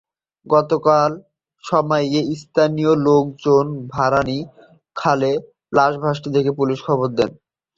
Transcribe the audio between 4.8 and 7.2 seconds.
খালে লাশ ভাসতে দেখে পুলিশে খবর